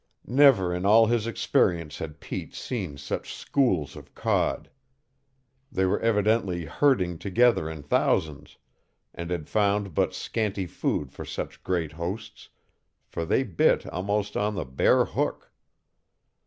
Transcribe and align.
Never 0.25 0.73
in 0.73 0.83
all 0.83 1.05
his 1.05 1.27
experience 1.27 1.99
had 1.99 2.19
Pete 2.19 2.55
seen 2.55 2.97
such 2.97 3.35
schools 3.35 3.95
of 3.95 4.15
cod. 4.15 4.71
They 5.71 5.85
were 5.85 5.99
evidently 5.99 6.65
herding 6.65 7.19
together 7.19 7.69
in 7.69 7.83
thousands, 7.83 8.57
and 9.13 9.29
had 9.29 9.47
found 9.47 9.93
but 9.93 10.15
scanty 10.15 10.65
food 10.65 11.11
for 11.11 11.23
such 11.23 11.63
great 11.63 11.91
hosts, 11.91 12.49
for 13.05 13.25
they 13.25 13.43
bit 13.43 13.85
almost 13.89 14.35
on 14.35 14.55
the 14.55 14.65
bare 14.65 15.05
hook. 15.05 15.51